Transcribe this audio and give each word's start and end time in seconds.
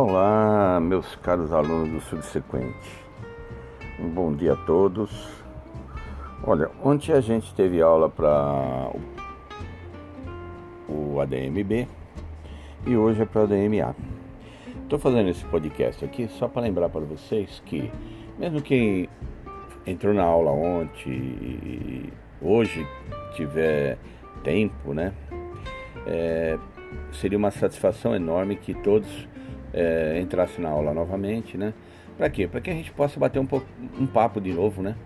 Olá, 0.00 0.78
meus 0.80 1.16
caros 1.16 1.52
alunos 1.52 1.90
do 1.90 2.00
subsequente. 2.02 3.04
Um 3.98 4.08
bom 4.08 4.32
dia 4.32 4.52
a 4.52 4.56
todos. 4.56 5.10
Olha, 6.44 6.70
ontem 6.84 7.12
a 7.12 7.20
gente 7.20 7.52
teve 7.52 7.82
aula 7.82 8.08
para 8.08 8.92
o 10.88 11.20
ADMB 11.20 11.88
e 12.86 12.96
hoje 12.96 13.22
é 13.22 13.24
para 13.24 13.40
o 13.40 13.42
ADMA. 13.42 13.96
Estou 14.84 15.00
fazendo 15.00 15.30
esse 15.30 15.44
podcast 15.46 16.04
aqui 16.04 16.28
só 16.28 16.46
para 16.46 16.62
lembrar 16.62 16.90
para 16.90 17.00
vocês 17.00 17.60
que, 17.66 17.90
mesmo 18.38 18.62
quem 18.62 19.08
entrou 19.84 20.14
na 20.14 20.22
aula 20.22 20.52
ontem 20.52 21.10
e 21.10 22.12
hoje 22.40 22.86
tiver 23.34 23.98
tempo, 24.44 24.94
né? 24.94 25.12
É, 26.06 26.56
seria 27.10 27.36
uma 27.36 27.50
satisfação 27.50 28.14
enorme 28.14 28.54
que 28.54 28.74
todos 28.74 29.26
é, 29.72 30.18
entrasse 30.20 30.60
na 30.60 30.70
aula 30.70 30.92
novamente, 30.92 31.56
né? 31.56 31.74
Para 32.16 32.28
quê? 32.28 32.48
Para 32.48 32.60
que 32.60 32.70
a 32.70 32.72
gente 32.74 32.90
possa 32.92 33.18
bater 33.18 33.38
um, 33.38 33.46
pouco, 33.46 33.66
um 33.98 34.06
papo 34.06 34.40
de 34.40 34.52
novo, 34.52 34.82
né? 34.82 34.96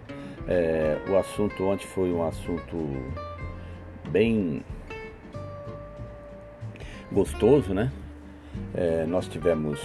É, 0.49 0.99
o 1.09 1.17
assunto 1.17 1.63
ontem 1.65 1.87
foi 1.87 2.11
um 2.11 2.27
assunto 2.27 2.77
bem 4.09 4.63
gostoso, 7.13 7.75
né? 7.75 7.93
É, 8.75 9.05
nós 9.07 9.29
tivemos 9.29 9.81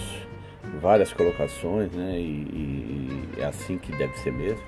várias 0.80 1.12
colocações, 1.12 1.92
né? 1.92 2.18
E, 2.18 2.24
e, 2.24 3.32
é 3.38 3.44
assim 3.44 3.78
que 3.78 3.92
deve 3.92 4.16
ser 4.18 4.32
mesmo. 4.32 4.62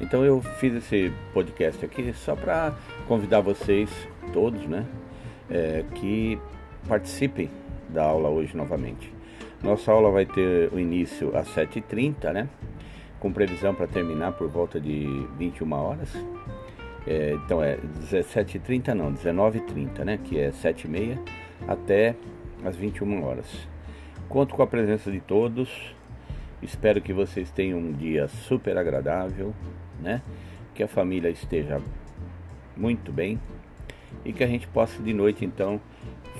Então 0.00 0.24
eu 0.24 0.42
fiz 0.42 0.74
esse 0.74 1.12
podcast 1.32 1.84
aqui 1.84 2.12
só 2.12 2.34
para 2.34 2.74
convidar 3.06 3.40
vocês 3.40 3.90
todos, 4.32 4.66
né? 4.66 4.84
É, 5.48 5.84
que 5.94 6.38
participem 6.88 7.48
da 7.94 8.04
aula 8.04 8.28
hoje 8.28 8.54
novamente. 8.54 9.10
Nossa 9.62 9.90
aula 9.90 10.10
vai 10.10 10.26
ter 10.26 10.70
o 10.72 10.78
início 10.78 11.34
às 11.34 11.48
7h30, 11.54 12.32
né? 12.32 12.48
Com 13.18 13.32
previsão 13.32 13.74
para 13.74 13.86
terminar 13.86 14.32
por 14.32 14.48
volta 14.48 14.78
de 14.78 15.06
21 15.38 15.72
horas. 15.72 16.10
É, 17.06 17.32
então 17.32 17.62
é 17.62 17.78
17h30 17.78 18.88
não, 18.92 19.12
19h30, 19.12 20.04
né? 20.04 20.18
Que 20.22 20.38
é 20.38 20.50
7h30 20.50 21.18
até 21.66 22.14
as 22.62 22.76
21 22.76 23.24
horas. 23.24 23.46
Conto 24.28 24.54
com 24.54 24.62
a 24.62 24.66
presença 24.66 25.10
de 25.10 25.20
todos. 25.20 25.94
Espero 26.60 27.00
que 27.00 27.12
vocês 27.12 27.50
tenham 27.50 27.78
um 27.78 27.92
dia 27.92 28.26
super 28.28 28.76
agradável, 28.76 29.54
né? 30.00 30.20
Que 30.74 30.82
a 30.82 30.88
família 30.88 31.30
esteja 31.30 31.80
muito 32.76 33.12
bem 33.12 33.38
e 34.24 34.32
que 34.32 34.42
a 34.42 34.46
gente 34.46 34.66
possa 34.68 35.02
de 35.02 35.12
noite 35.12 35.44
então 35.44 35.80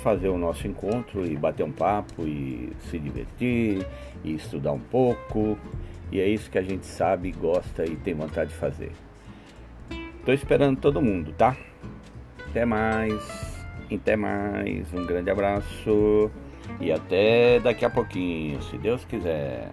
fazer 0.02 0.28
o 0.28 0.38
nosso 0.38 0.66
encontro 0.66 1.24
e 1.24 1.36
bater 1.36 1.62
um 1.62 1.72
papo 1.72 2.26
e 2.26 2.72
se 2.90 2.98
divertir 2.98 3.86
e 4.24 4.34
estudar 4.34 4.72
um 4.72 4.80
pouco. 4.80 5.58
E 6.10 6.20
é 6.20 6.28
isso 6.28 6.50
que 6.50 6.58
a 6.58 6.62
gente 6.62 6.86
sabe, 6.86 7.32
gosta 7.32 7.84
e 7.84 7.96
tem 7.96 8.14
vontade 8.14 8.50
de 8.50 8.56
fazer. 8.56 8.92
Tô 10.24 10.32
esperando 10.32 10.78
todo 10.80 11.02
mundo, 11.02 11.32
tá? 11.32 11.56
Até 12.48 12.64
mais. 12.64 13.64
Até 13.92 14.16
mais. 14.16 14.92
Um 14.92 15.04
grande 15.04 15.30
abraço. 15.30 16.30
E 16.80 16.90
até 16.90 17.60
daqui 17.60 17.84
a 17.84 17.90
pouquinho, 17.90 18.62
se 18.62 18.78
Deus 18.78 19.04
quiser. 19.04 19.68